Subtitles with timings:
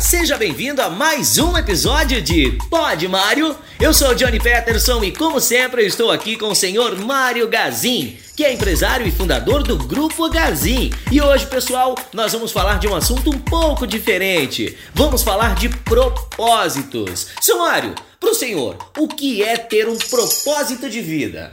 [0.00, 3.56] seja bem-vindo a mais um episódio de Pod Mário.
[3.80, 8.44] Eu sou Johnny Peterson e, como sempre, estou aqui com o senhor Mário Gazin, que
[8.44, 10.90] é empresário e fundador do Grupo Gazin.
[11.12, 14.76] E hoje, pessoal, nós vamos falar de um assunto um pouco diferente.
[14.92, 17.28] Vamos falar de propósitos.
[17.40, 21.50] Seu Mário, para o senhor, o que é ter um propósito de vida?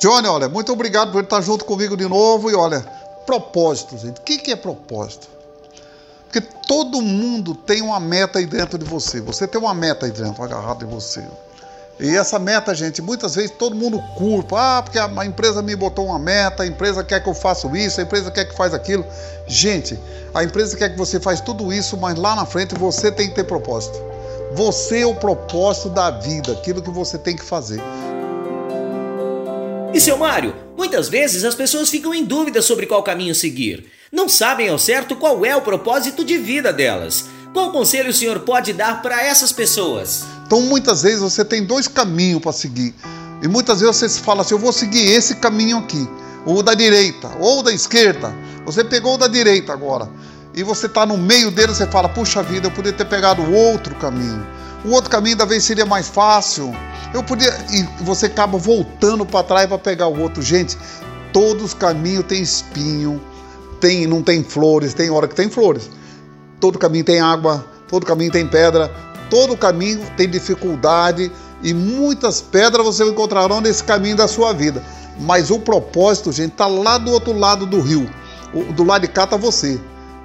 [0.00, 2.80] Johnny, olha, muito obrigado por estar junto comigo de novo e olha,
[3.26, 4.20] propósito, gente.
[4.20, 5.34] O que é propósito?
[6.34, 9.20] Porque todo mundo tem uma meta aí dentro de você.
[9.20, 11.22] Você tem uma meta aí dentro, agarrada em você.
[12.00, 14.56] E essa meta, gente, muitas vezes todo mundo culpa.
[14.58, 18.00] Ah, porque a empresa me botou uma meta, a empresa quer que eu faça isso,
[18.00, 19.06] a empresa quer que faz aquilo.
[19.46, 19.96] Gente,
[20.34, 23.36] a empresa quer que você faça tudo isso, mas lá na frente você tem que
[23.36, 23.96] ter propósito.
[24.54, 27.80] Você é o propósito da vida, aquilo que você tem que fazer.
[29.92, 33.88] E seu Mário, muitas vezes as pessoas ficam em dúvida sobre qual caminho seguir.
[34.14, 37.24] Não sabem ao certo qual é o propósito de vida delas.
[37.52, 40.24] Qual conselho o senhor pode dar para essas pessoas?
[40.46, 42.94] Então, muitas vezes você tem dois caminhos para seguir.
[43.42, 46.08] E muitas vezes você fala assim: eu vou seguir esse caminho aqui,
[46.46, 48.32] ou da direita, ou da esquerda.
[48.64, 50.08] Você pegou o da direita agora.
[50.54, 53.96] E você está no meio dele, você fala: puxa vida, eu poderia ter pegado outro
[53.96, 54.46] caminho.
[54.84, 56.72] O outro caminho talvez seria mais fácil.
[57.12, 57.52] Eu podia.
[57.72, 60.40] E você acaba voltando para trás para pegar o outro.
[60.40, 60.78] Gente,
[61.32, 63.20] todos os caminhos têm espinho,
[63.84, 65.90] tem, não tem flores, tem hora que tem flores.
[66.58, 68.90] Todo caminho tem água, todo caminho tem pedra,
[69.28, 71.30] todo caminho tem dificuldade
[71.62, 74.82] e muitas pedras você encontrarão nesse caminho da sua vida.
[75.20, 78.08] Mas o propósito, gente, está lá do outro lado do rio.
[78.74, 79.78] do lado de cá está você.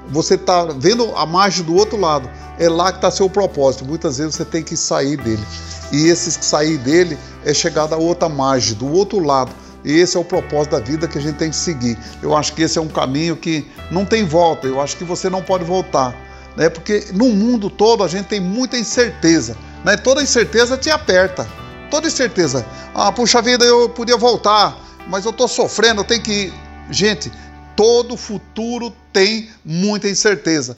[0.08, 2.30] Você está vendo a margem do outro lado.
[2.58, 3.84] É lá que está seu propósito.
[3.84, 5.44] Muitas vezes você tem que sair dele.
[5.92, 9.52] E esse sair dele é chegar da outra margem, do outro lado.
[9.84, 11.98] E esse é o propósito da vida que a gente tem que seguir.
[12.22, 14.68] Eu acho que esse é um caminho que não tem volta.
[14.68, 16.16] Eu acho que você não pode voltar.
[16.58, 16.70] Né?
[16.70, 19.56] Porque no mundo todo a gente tem muita incerteza.
[19.84, 19.96] Né?
[19.96, 21.48] Toda incerteza te aperta.
[21.90, 22.66] Toda incerteza.
[22.94, 26.54] Ah, puxa vida, eu podia voltar, mas eu estou sofrendo, eu tenho que ir.
[26.92, 27.32] Gente,
[27.76, 30.76] todo futuro tem muita incerteza.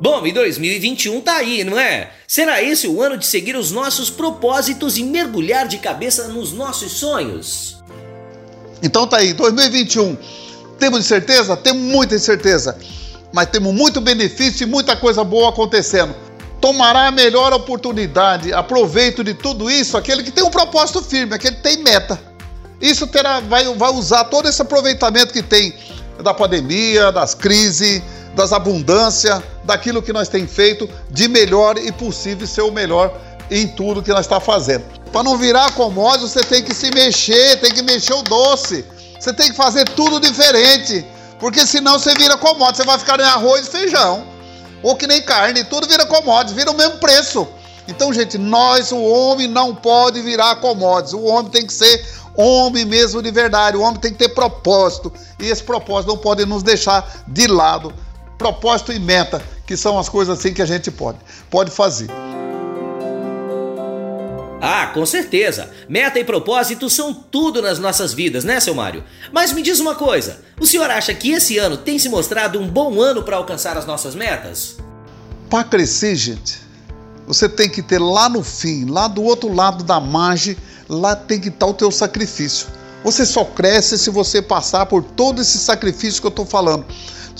[0.00, 2.10] Bom, e 2021 tá aí, não é?
[2.26, 6.92] Será esse o ano de seguir os nossos propósitos e mergulhar de cabeça nos nossos
[6.92, 7.76] sonhos?
[8.82, 10.16] Então tá aí, 2021.
[10.78, 11.54] Temos certeza?
[11.54, 12.78] Temos muita incerteza.
[13.30, 16.14] Mas temos muito benefício e muita coisa boa acontecendo.
[16.62, 21.56] Tomará a melhor oportunidade, aproveito de tudo isso, aquele que tem um propósito firme, aquele
[21.56, 22.18] que tem meta.
[22.80, 25.74] Isso terá, vai, vai usar todo esse aproveitamento que tem
[26.22, 28.02] da pandemia, das crises,
[28.34, 33.12] das abundâncias, daquilo que nós temos feito de melhor e possível ser o melhor
[33.50, 34.84] em tudo que nós está fazendo.
[35.12, 38.84] Para não virar commodity, você tem que se mexer, tem que mexer o doce.
[39.18, 41.04] Você tem que fazer tudo diferente,
[41.38, 44.24] porque senão você vira commodity, você vai ficar em arroz e feijão,
[44.82, 47.46] ou que nem carne, tudo vira commodity, vira o mesmo preço.
[47.86, 51.12] Então, gente, nós, o homem, não pode virar commodities.
[51.12, 53.76] O homem tem que ser homem mesmo de verdade.
[53.76, 55.12] O homem tem que ter propósito.
[55.40, 57.92] E esse propósito não pode nos deixar de lado
[58.40, 61.18] propósito e meta, que são as coisas assim que a gente pode,
[61.50, 62.08] pode fazer.
[64.62, 65.68] Ah, com certeza.
[65.86, 69.04] Meta e propósito são tudo nas nossas vidas, né, seu Mário?
[69.30, 72.66] Mas me diz uma coisa: o senhor acha que esse ano tem se mostrado um
[72.66, 74.76] bom ano para alcançar as nossas metas?
[75.50, 76.60] Para crescer, gente,
[77.26, 80.56] você tem que ter lá no fim, lá do outro lado da margem,
[80.88, 82.68] lá tem que estar o teu sacrifício.
[83.04, 86.86] Você só cresce se você passar por todo esse sacrifício que eu estou falando.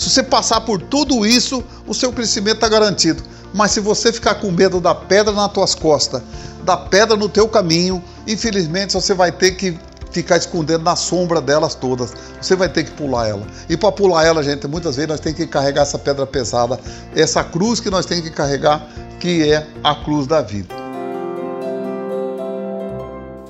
[0.00, 3.22] Se você passar por tudo isso, o seu crescimento está garantido.
[3.52, 6.22] Mas se você ficar com medo da pedra nas tuas costas,
[6.64, 9.78] da pedra no teu caminho, infelizmente você vai ter que
[10.10, 12.14] ficar escondendo na sombra delas todas.
[12.40, 13.46] Você vai ter que pular ela.
[13.68, 16.80] E para pular ela, gente, muitas vezes nós temos que carregar essa pedra pesada,
[17.14, 18.88] essa cruz que nós temos que carregar,
[19.20, 20.74] que é a cruz da vida.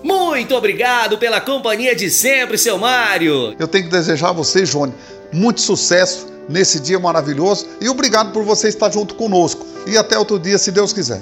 [0.02, 3.54] Muito obrigado pela companhia de sempre, seu Mário.
[3.56, 4.92] Eu tenho que desejar a você, Johnny,
[5.32, 9.66] muito sucesso nesse dia maravilhoso e obrigado por você estar junto conosco.
[9.86, 11.20] E até outro dia, se Deus quiser.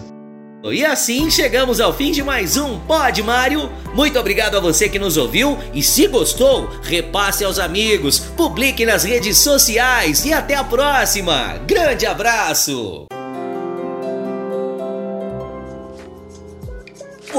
[0.64, 3.70] E assim chegamos ao fim de mais um Pod Mário.
[3.94, 9.04] Muito obrigado a você que nos ouviu e se gostou, repasse aos amigos, publique nas
[9.04, 11.58] redes sociais e até a próxima.
[11.66, 13.17] Grande abraço!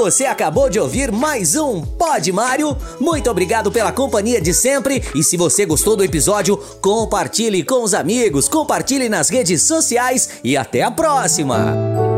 [0.00, 2.74] Você acabou de ouvir mais um Pod Mário.
[2.98, 5.04] Muito obrigado pela companhia de sempre.
[5.14, 10.56] E se você gostou do episódio, compartilhe com os amigos, compartilhe nas redes sociais e
[10.56, 12.09] até a próxima.